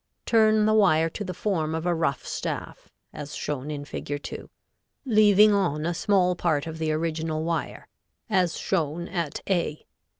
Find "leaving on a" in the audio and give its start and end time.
5.05-5.93